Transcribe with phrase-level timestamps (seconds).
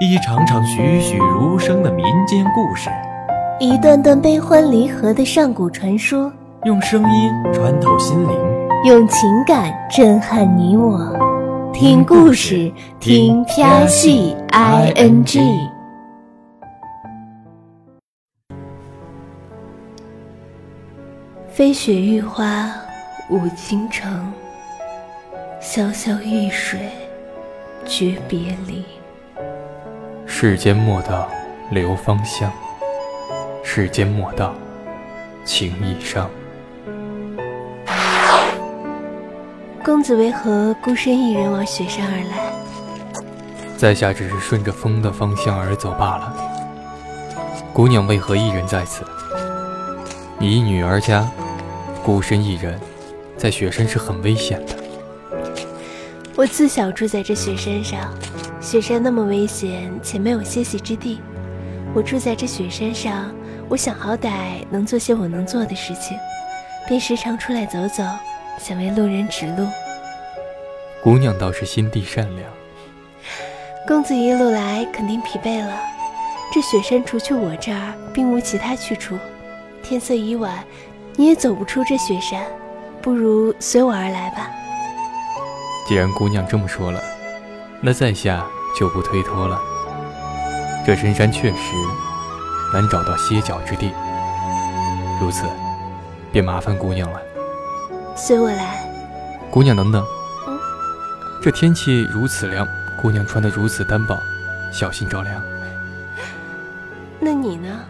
[0.00, 2.88] 一场场栩栩如生的民间故事，
[3.58, 6.32] 一段段悲欢离合的上古传说，
[6.66, 8.30] 用声音穿透心灵，
[8.84, 11.18] 用情感震撼你我。
[11.72, 15.40] 听故事，听飘戏 i n g。
[21.48, 22.70] 飞雪玉花
[23.30, 24.32] 舞倾城，
[25.60, 26.78] 潇潇玉水
[27.84, 28.38] 诀别
[28.68, 28.84] 离。
[30.40, 31.28] 世间莫道
[31.68, 32.48] 留芳香，
[33.64, 34.54] 世间莫道
[35.44, 36.30] 情意伤。
[39.84, 42.52] 公子为何孤身一人往雪山而来？
[43.76, 46.32] 在下只是顺着风的方向而走罢了。
[47.72, 49.04] 姑娘为何一人在此？
[50.38, 51.28] 你一女儿家，
[52.04, 52.78] 孤身一人，
[53.36, 54.76] 在雪山是很危险的。
[56.36, 58.08] 我自小住在这雪山上。
[58.70, 61.22] 雪山那么危险，且没有歇息之地。
[61.94, 63.34] 我住在这雪山上，
[63.66, 66.14] 我想好歹能做些我能做的事情，
[66.86, 68.04] 便时常出来走走，
[68.58, 69.66] 想为路人指路。
[71.02, 72.46] 姑娘倒是心地善良。
[73.86, 75.74] 公子一路来肯定疲惫了，
[76.52, 79.16] 这雪山除去我这儿，并无其他去处。
[79.82, 80.62] 天色已晚，
[81.16, 82.44] 你也走不出这雪山，
[83.00, 84.50] 不如随我而来吧。
[85.86, 87.02] 既然姑娘这么说了。
[87.80, 88.44] 那在下
[88.76, 89.60] 就不推脱了。
[90.86, 91.74] 这深山确实
[92.72, 93.92] 难找到歇脚之地，
[95.20, 95.44] 如此，
[96.32, 97.20] 便麻烦姑娘了。
[98.16, 98.84] 随我来。
[99.50, 100.04] 姑娘等等。
[100.46, 100.58] 嗯。
[101.42, 102.66] 这天气如此凉，
[103.00, 104.18] 姑娘穿得如此单薄，
[104.72, 105.42] 小心着凉。
[107.20, 107.80] 那你呢？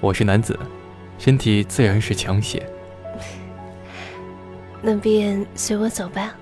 [0.00, 0.58] 我是男子，
[1.18, 2.64] 身体自然是强些。
[4.80, 6.32] 那便随我走吧。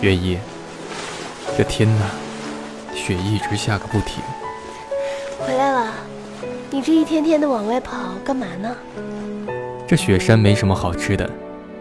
[0.00, 0.38] 月依，
[1.56, 2.04] 这天呐，
[2.94, 4.22] 雪一直下个不停。
[5.40, 5.92] 回来了，
[6.70, 8.76] 你这一天天的往外跑干嘛呢？
[9.88, 11.28] 这雪山没什么好吃的，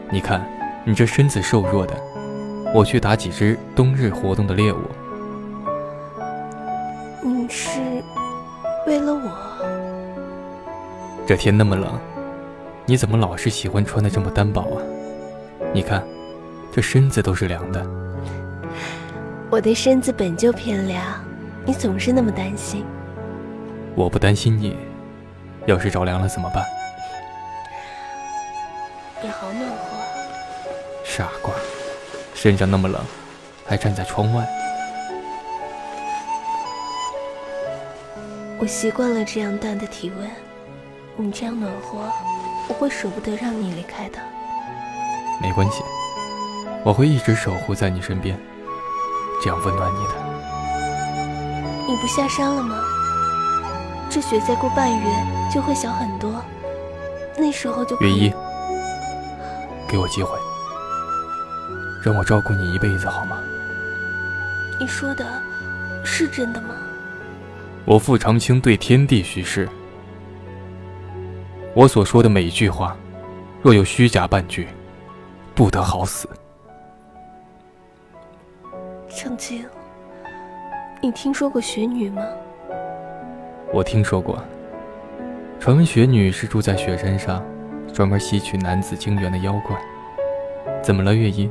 [0.09, 0.43] 你看
[0.83, 1.93] 你这身子瘦弱的，
[2.73, 4.79] 我去打几只冬日活动的猎物。
[7.21, 7.79] 你是
[8.87, 9.29] 为了我？
[11.27, 11.99] 这天那么冷，
[12.87, 14.81] 你怎么老是喜欢穿的这么单薄啊？
[15.71, 16.03] 你看，
[16.71, 17.85] 这身子都是凉的。
[19.49, 21.01] 我的身子本就偏凉，
[21.65, 22.83] 你总是那么担心。
[23.95, 24.75] 我不担心你，
[25.65, 26.65] 要是着凉了怎么办？
[29.23, 29.97] 你好暖和。
[31.05, 31.53] 傻瓜，
[32.33, 33.01] 身上那么冷，
[33.65, 34.45] 还站在窗外。
[38.59, 40.29] 我习惯了这样淡的体温，
[41.15, 41.99] 你这样暖和，
[42.67, 44.19] 我会舍不得让你离开的。
[45.41, 45.81] 没关系，
[46.83, 48.37] 我会一直守护在你身边。
[49.41, 50.13] 这样温暖你的。
[51.87, 52.75] 你不下山了吗？
[54.09, 56.41] 这雪再过半月就会小很多，
[57.37, 58.33] 那时候就月一，
[59.87, 60.37] 给我机会，
[62.03, 63.37] 让我照顾你一辈子好吗？
[64.79, 65.25] 你说的
[66.05, 66.69] 是真的吗？
[67.83, 69.67] 我傅长青对天地许誓，
[71.73, 72.95] 我所说的每一句话，
[73.61, 74.67] 若有虚假半句，
[75.53, 76.29] 不得好死。
[79.19, 79.65] 长青，
[81.01, 82.21] 你听说过雪女吗？
[83.73, 84.37] 我听说过。
[85.59, 87.43] 传闻雪女是住在雪山上，
[87.91, 89.75] 专门吸取男子精元的妖怪。
[90.83, 91.49] 怎么了，月音？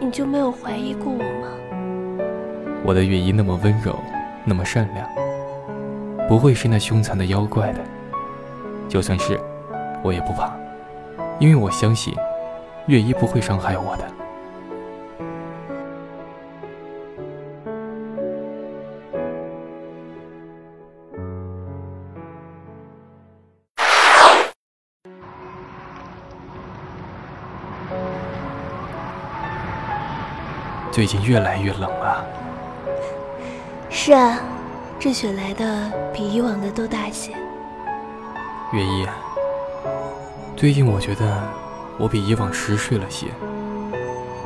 [0.00, 1.48] 你就没有怀疑过我吗？
[2.84, 3.96] 我的月音那么温柔，
[4.44, 5.08] 那么善良，
[6.28, 7.78] 不会是那凶残的妖怪的。
[8.88, 9.38] 就算是，
[10.02, 10.52] 我也不怕，
[11.38, 12.12] 因为我相信，
[12.86, 14.04] 月依不会伤害我的。
[30.92, 32.22] 最近越来越冷了。
[33.88, 34.38] 是啊，
[35.00, 37.32] 这雪来的比以往的都大些。
[38.72, 39.06] 月一，
[40.54, 41.42] 最近我觉得
[41.98, 43.28] 我比以往迟睡了些。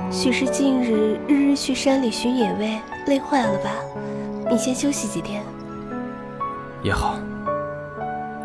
[0.08, 3.70] 许是近日日日去山里寻野味，累坏了吧？
[4.48, 5.43] 你先休息几天。
[6.81, 7.19] 也好，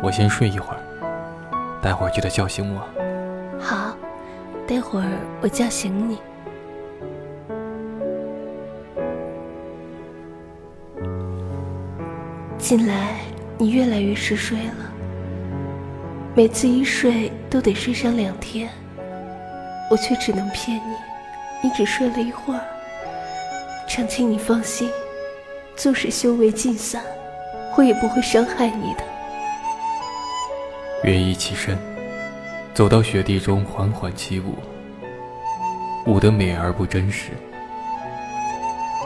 [0.02, 0.80] 我先睡一会儿，
[1.80, 2.80] 待会儿记得叫醒我。
[3.60, 3.96] 好，
[4.66, 5.06] 待会儿
[5.40, 6.18] 我叫醒你。
[12.74, 13.16] 近来
[13.58, 14.90] 你越来越迟睡了，
[16.34, 18.66] 每次一睡都得睡上两天，
[19.90, 20.94] 我却只能骗你，
[21.62, 22.60] 你只睡了一会儿。
[23.86, 24.88] 长青，你放心，
[25.76, 27.02] 纵使修为尽散，
[27.76, 29.04] 我也不会伤害你的。
[31.04, 31.76] 月衣起身，
[32.72, 34.54] 走到雪地中缓缓起舞，
[36.06, 37.32] 舞得美而不真实。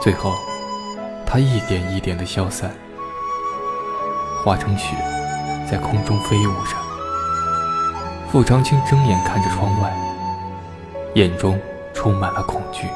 [0.01, 0.35] 最后，
[1.25, 2.71] 它一点一点的消散。
[4.43, 4.95] 化成雪，
[5.69, 6.75] 在空中飞舞着。
[8.29, 9.93] 傅长青睁眼看着窗外，
[11.15, 11.59] 眼中
[11.93, 12.87] 充满了恐惧。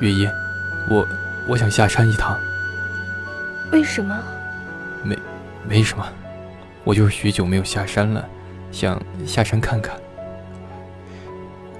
[0.00, 0.30] 月夜，
[0.90, 1.06] 我
[1.48, 2.38] 我想下山一趟。
[3.70, 4.18] 为什么？
[5.04, 5.18] 没，
[5.68, 6.04] 没什么，
[6.84, 8.26] 我就是许久没有下山了，
[8.72, 9.94] 想下山看看。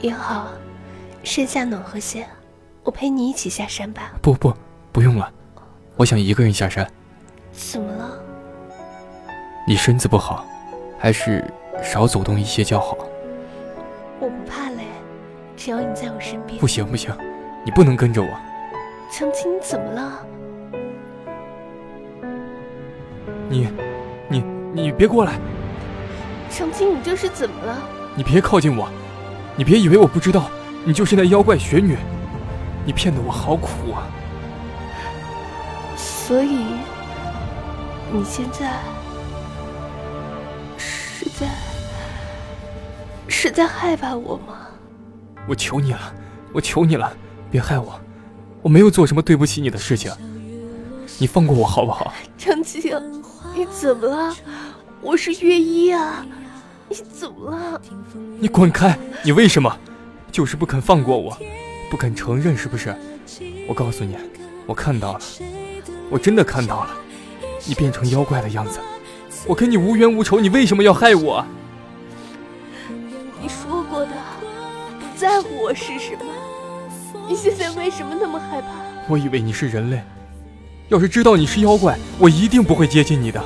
[0.00, 0.48] 也好，
[1.24, 2.26] 山下暖和些，
[2.84, 4.12] 我陪你一起下山吧。
[4.22, 4.54] 不不，
[4.92, 5.30] 不用了。
[6.00, 6.90] 我想一个人下山。
[7.52, 8.10] 怎么了？
[9.68, 10.46] 你身子不好，
[10.98, 11.44] 还是
[11.82, 12.96] 少走动一些较好。
[14.18, 14.84] 我不怕累，
[15.58, 16.58] 只要你在我身边。
[16.58, 17.14] 不行不行，
[17.66, 18.28] 你不能跟着我。
[19.12, 20.26] 长青，你怎么了？
[23.50, 23.68] 你，
[24.26, 24.42] 你，
[24.72, 25.34] 你别过来！
[26.48, 27.76] 长青，你这是怎么了？
[28.14, 28.88] 你别靠近我！
[29.54, 30.50] 你别以为我不知道，
[30.82, 31.98] 你就是那妖怪雪女！
[32.86, 34.08] 你骗得我好苦啊！
[36.30, 36.58] 所以，
[38.12, 38.78] 你现在
[40.78, 41.48] 是在
[43.26, 44.68] 是在害怕我吗？
[45.48, 46.14] 我求你了，
[46.52, 47.12] 我求你了，
[47.50, 48.00] 别害我！
[48.62, 50.12] 我没有做什么对不起你的事情，
[51.18, 52.12] 你放过我好不好？
[52.38, 52.96] 张青，
[53.56, 54.32] 你怎么了？
[55.00, 56.24] 我是月一啊，
[56.88, 57.80] 你怎么了？
[58.38, 58.96] 你滚开！
[59.24, 59.76] 你为什么？
[60.30, 61.36] 就是不肯放过我，
[61.90, 62.94] 不肯承认是不是？
[63.66, 64.16] 我告诉你，
[64.64, 65.20] 我看到了。
[66.10, 66.90] 我真的看到了，
[67.64, 68.80] 你变成妖怪的样子。
[69.46, 71.44] 我跟你无冤无仇，你为什么要害我？
[73.40, 74.12] 你说过的，
[74.98, 76.24] 不在乎我是什么？
[77.28, 78.68] 你现在为什么那么害怕？
[79.08, 80.02] 我以为你是人类，
[80.88, 83.42] 要是知道你是妖怪，我一定不会接近你的。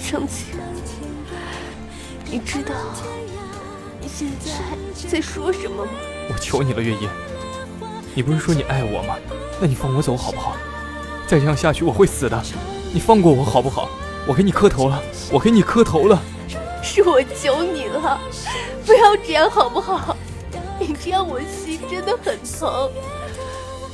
[0.00, 0.52] 生气？
[2.30, 2.74] 你知道
[4.00, 4.52] 你现在
[5.08, 5.90] 在说什么吗？
[6.32, 7.08] 我求你了，月夜，
[8.14, 9.16] 你不是说你爱我吗？
[9.60, 10.56] 那你放我走好不好？
[11.26, 12.40] 再这样下去我会死的，
[12.92, 13.88] 你放过我好不好？
[14.26, 15.02] 我给你磕头了，
[15.32, 16.20] 我给你磕头了。
[16.82, 18.18] 是我求你了，
[18.84, 20.16] 不要这样好不好？
[20.78, 22.90] 你这样我心真的很疼。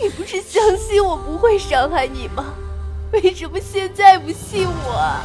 [0.00, 2.44] 你不是相信我不会伤害你吗？
[3.12, 5.17] 为什么现在不信我？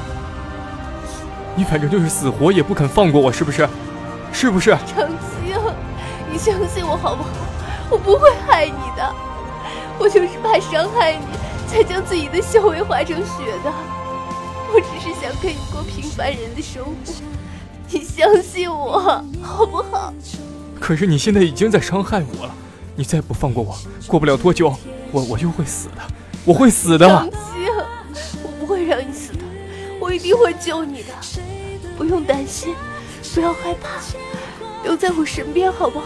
[1.55, 3.67] 你反正就是死活也不肯放过我，是不是？
[4.31, 4.71] 是不是？
[4.85, 5.57] 长青，
[6.31, 7.29] 你相信我好不好？
[7.89, 9.15] 我不会害你的，
[9.97, 11.46] 我就是怕伤害你。
[11.67, 13.71] 才将自己的修为化成雪的。
[14.69, 16.91] 我只是想跟你过平凡人的生活，
[17.89, 20.13] 你相信我好不好？
[20.79, 22.53] 可是你现在已经在伤害我了，
[22.95, 23.77] 你再不放过我，
[24.07, 24.73] 过不了多久，
[25.11, 26.01] 我我就会死的，
[26.45, 27.07] 我会死的。
[27.07, 27.39] 长青，
[28.43, 29.39] 我不会让你死的，
[29.99, 31.13] 我一定会救你的，
[31.97, 32.75] 不用担心，
[33.33, 34.01] 不要害怕，
[34.83, 36.05] 留在我身边好不好？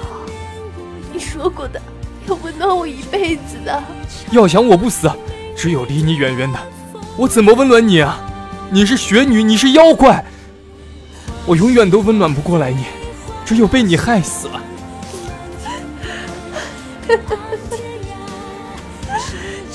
[1.11, 1.81] 你说过的，
[2.27, 3.83] 要温暖我一辈子的。
[4.31, 5.09] 要想我不死。
[5.55, 6.59] 只有离你远远的，
[7.17, 8.19] 我怎么温暖你啊？
[8.71, 10.25] 你是雪女，你是妖怪，
[11.45, 12.85] 我永远都温暖不过来你，
[13.45, 14.61] 只有被你害死了。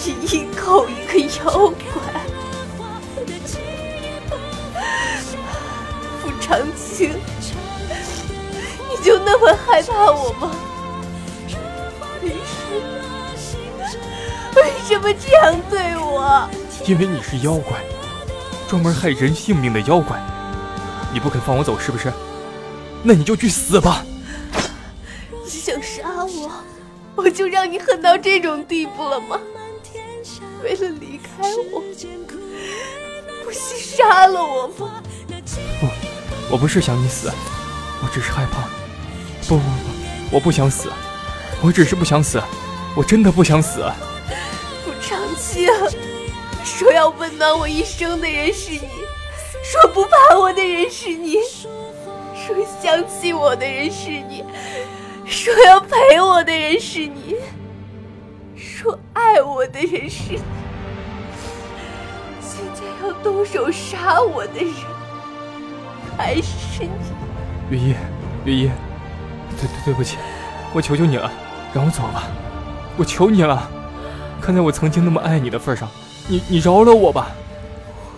[0.05, 2.23] 你一口一个妖怪，
[6.23, 7.11] 傅长青，
[8.89, 10.51] 你就那么害怕我吗？
[14.57, 16.49] 为什么这样对我？
[16.87, 17.79] 因为你是妖怪，
[18.69, 20.21] 专门害人性命的妖怪。
[21.13, 22.13] 你不肯放我走，是不是？
[23.03, 24.05] 那你就去死吧！
[25.45, 26.51] 你想杀我，
[27.15, 29.39] 我就让你恨到这种地步了吗？
[30.63, 31.81] 为了离开我，
[33.45, 35.03] 不惜杀了我吗？
[35.81, 35.87] 不，
[36.51, 37.31] 我不是想你死，
[38.03, 38.63] 我只是害怕。
[39.47, 40.91] 不不不，我不想死，
[41.63, 42.43] 我只是不想死，
[42.97, 43.85] 我真的不想死。
[45.57, 45.99] 青，
[46.65, 48.89] 说要温暖我一生的人是你，
[49.65, 51.37] 说不怕我的人是你，
[52.35, 54.45] 说相信我的人是你，
[55.25, 57.37] 说要陪我的人是你，
[58.55, 60.41] 说爱我的人是你，
[62.41, 64.75] 现在要动手杀我的人
[66.19, 66.91] 还是你？
[67.71, 67.97] 月夜，
[68.45, 68.71] 月夜，
[69.59, 70.19] 对对对不起，
[70.75, 71.33] 我求求你了，
[71.73, 72.25] 让我走吧，
[72.99, 73.71] 我求你了。
[74.47, 75.89] 看在我曾经那么爱你的份上，
[76.29, 77.33] 你你饶了我吧。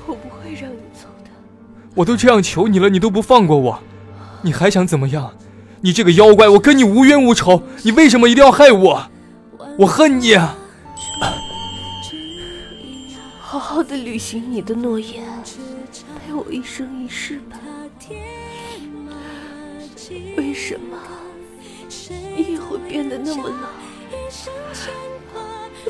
[0.07, 1.31] 我不会让你走的。
[1.95, 3.83] 我都这样求你了，你都不放过我，
[4.43, 5.33] 你还想怎么样？
[5.81, 9.11] 你这个妖怪，我跟你无冤无仇，你为什么一定要害我？
[9.79, 10.37] 我恨你！
[13.41, 15.25] 好好的履行你的诺言，
[16.27, 17.57] 陪我一生一世吧。
[20.37, 20.99] 为什么
[22.37, 23.69] 你也会变得那么老？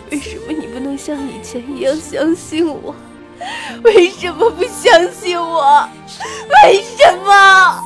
[0.11, 2.95] 为什么你不能像以前一样相信我？
[3.85, 5.89] 为什么不相信我？
[6.65, 7.85] 为什么？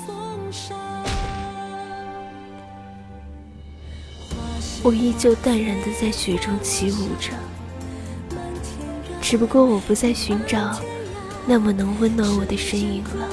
[4.84, 7.30] 我依旧淡然的在雪中起舞着，
[9.20, 10.80] 只不过我不再寻找
[11.46, 13.28] 那么能温暖我的身影了。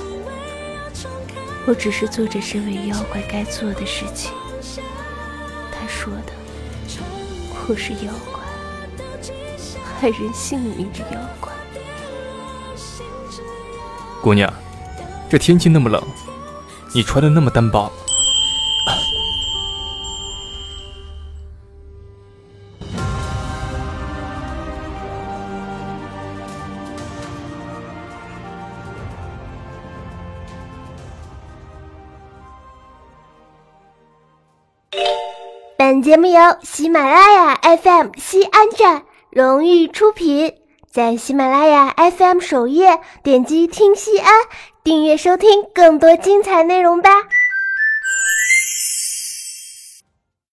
[1.65, 4.31] 我只是做着身为妖怪该做的事情。
[5.71, 6.33] 他说的，
[7.67, 8.38] 我是妖怪，
[9.99, 11.51] 害人性命的妖怪。
[14.21, 14.51] 姑娘，
[15.29, 16.01] 这天气那么冷，
[16.95, 17.91] 你穿的那么单薄。
[35.77, 40.55] 本节目由喜马拉雅 FM 西安站荣誉出品，
[40.91, 44.33] 在喜马拉雅 FM 首页点击“听西安”，
[44.83, 47.11] 订阅收听更多精彩内容吧。